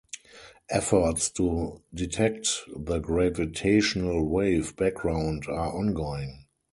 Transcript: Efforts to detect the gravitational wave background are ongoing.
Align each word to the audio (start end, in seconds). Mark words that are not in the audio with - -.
Efforts 0.71 1.29
to 1.29 1.83
detect 1.93 2.61
the 2.75 2.97
gravitational 2.97 4.27
wave 4.27 4.75
background 4.75 5.45
are 5.47 5.75
ongoing. 5.77 6.45